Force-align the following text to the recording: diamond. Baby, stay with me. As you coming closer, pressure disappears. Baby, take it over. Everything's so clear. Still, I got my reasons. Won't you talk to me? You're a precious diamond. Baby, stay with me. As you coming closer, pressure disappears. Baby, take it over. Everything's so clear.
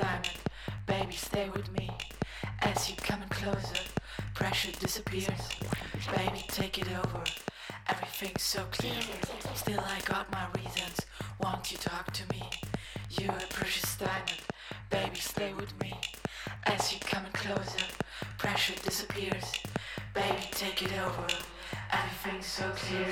diamond. 0.00 0.38
Baby, 0.86 1.12
stay 1.12 1.48
with 1.50 1.70
me. 1.72 1.90
As 2.62 2.88
you 2.88 2.96
coming 2.96 3.28
closer, 3.28 3.82
pressure 4.34 4.72
disappears. 4.72 5.48
Baby, 6.16 6.44
take 6.48 6.78
it 6.78 6.88
over. 6.98 7.22
Everything's 7.88 8.42
so 8.42 8.62
clear. 8.70 9.00
Still, 9.54 9.80
I 9.80 10.00
got 10.04 10.30
my 10.32 10.46
reasons. 10.56 11.00
Won't 11.42 11.70
you 11.70 11.78
talk 11.78 12.12
to 12.12 12.22
me? 12.34 12.42
You're 13.10 13.32
a 13.32 13.46
precious 13.50 13.96
diamond. 13.96 14.40
Baby, 14.88 15.16
stay 15.16 15.52
with 15.52 15.78
me. 15.80 15.92
As 16.64 16.92
you 16.92 17.00
coming 17.00 17.32
closer, 17.32 17.84
pressure 18.38 18.76
disappears. 18.82 19.52
Baby, 20.14 20.48
take 20.52 20.82
it 20.82 20.92
over. 20.98 21.26
Everything's 21.92 22.46
so 22.46 22.70
clear. 22.74 23.06